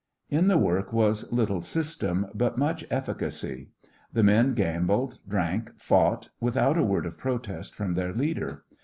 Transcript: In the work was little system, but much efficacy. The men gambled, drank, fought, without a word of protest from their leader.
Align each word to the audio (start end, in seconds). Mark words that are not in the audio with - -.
In 0.31 0.47
the 0.47 0.57
work 0.57 0.91
was 0.91 1.31
little 1.31 1.61
system, 1.61 2.25
but 2.33 2.57
much 2.57 2.83
efficacy. 2.89 3.69
The 4.11 4.23
men 4.23 4.55
gambled, 4.55 5.19
drank, 5.29 5.73
fought, 5.79 6.29
without 6.39 6.75
a 6.75 6.83
word 6.83 7.05
of 7.05 7.19
protest 7.19 7.75
from 7.75 7.93
their 7.93 8.11
leader. 8.11 8.63